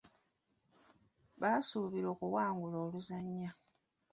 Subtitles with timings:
[1.41, 3.49] Baasuubira okuwangula oluzannya.